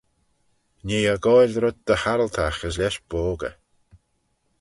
Nee 0.85 1.03
eh 1.11 1.21
goaill 1.23 1.57
rhyt 1.61 1.79
dy 1.87 1.95
arryltagh 2.11 2.61
as 2.67 2.75
lesh 2.81 3.01
boggey. 3.09 3.55